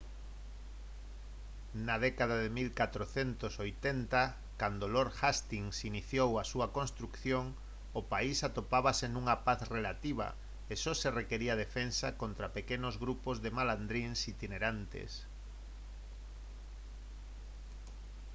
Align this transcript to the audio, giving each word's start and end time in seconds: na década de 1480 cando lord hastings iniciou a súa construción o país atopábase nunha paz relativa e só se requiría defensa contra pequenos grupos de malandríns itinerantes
na 1.87 1.95
década 2.07 2.35
de 2.43 2.49
1480 2.57 4.21
cando 4.61 4.91
lord 4.95 5.13
hastings 5.21 5.77
iniciou 5.91 6.31
a 6.37 6.43
súa 6.51 6.67
construción 6.77 7.45
o 7.99 8.01
país 8.11 8.37
atopábase 8.47 9.05
nunha 9.09 9.35
paz 9.45 9.59
relativa 9.75 10.27
e 10.71 10.75
só 10.83 10.93
se 11.01 11.09
requiría 11.19 11.59
defensa 11.65 12.07
contra 12.21 12.53
pequenos 12.57 12.95
grupos 13.03 13.37
de 13.43 13.49
malandríns 13.57 14.19
itinerantes 14.33 15.11